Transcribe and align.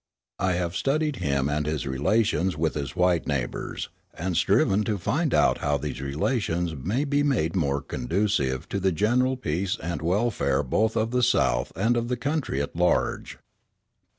I 0.39 0.53
have 0.53 0.75
studied 0.75 1.17
him 1.17 1.47
and 1.47 1.67
his 1.67 1.85
relations 1.85 2.57
with 2.57 2.73
his 2.73 2.95
white 2.95 3.27
neighbours, 3.27 3.89
and 4.15 4.35
striven 4.35 4.83
to 4.85 4.97
find 4.97 5.31
how 5.31 5.77
these 5.77 6.01
relations 6.01 6.73
may 6.75 7.03
be 7.03 7.21
made 7.21 7.55
more 7.55 7.83
conducive 7.83 8.67
to 8.69 8.79
the 8.79 8.91
general 8.91 9.37
peace 9.37 9.77
and 9.79 10.01
welfare 10.01 10.63
both 10.63 10.95
of 10.95 11.11
the 11.11 11.21
South 11.21 11.71
and 11.75 11.95
of 11.95 12.07
the 12.07 12.17
country 12.17 12.63
at 12.63 12.75
large. 12.75 13.37